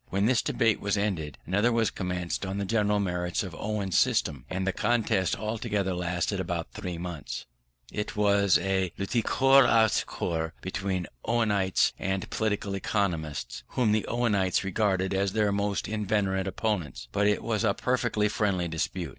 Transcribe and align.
When 0.09 0.25
this 0.25 0.41
debate 0.41 0.79
was 0.81 0.97
ended, 0.97 1.37
another 1.45 1.71
was 1.71 1.91
commenced 1.91 2.43
on 2.43 2.57
the 2.57 2.65
general 2.65 2.99
merits 2.99 3.43
of 3.43 3.53
Owen's 3.53 3.99
system: 3.99 4.45
and 4.49 4.65
the 4.65 4.73
contest 4.73 5.37
altogether 5.37 5.93
lasted 5.93 6.39
about 6.39 6.71
three 6.71 6.97
months. 6.97 7.45
It 7.91 8.15
was 8.15 8.57
a 8.57 8.91
lutte 8.97 9.23
corps 9.23 9.67
à 9.67 10.03
corps 10.07 10.53
between 10.61 11.05
Owenites 11.25 11.93
and 11.99 12.27
political 12.31 12.73
economists, 12.73 13.61
whom 13.77 13.91
the 13.91 14.07
Owenites 14.09 14.63
regarded 14.63 15.13
as 15.13 15.33
their 15.33 15.51
most 15.51 15.87
inveterate 15.87 16.47
opponents: 16.47 17.07
but 17.11 17.27
it 17.27 17.43
was 17.43 17.63
a 17.63 17.75
perfectly 17.75 18.27
friendly 18.27 18.67
dispute. 18.67 19.09